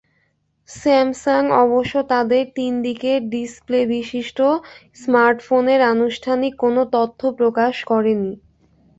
Samsung 0.69 1.43
অবশ্য 1.63 1.93
তাদের 2.13 2.43
তিন 2.55 2.73
দিকের 2.83 3.19
ডিসপ্লেবিশিষ্ট 3.31 4.39
স্মার্টফোনের 4.95 5.81
আনুষ্ঠানিক 5.93 6.53
কোনো 6.63 6.81
তথ্য 6.95 7.21
প্রকাশ 7.39 7.75
করেনি। 7.91 8.33